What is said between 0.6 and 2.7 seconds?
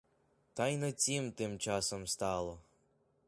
й на цім тим часом стало.